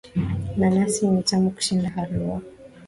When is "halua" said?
1.89-2.41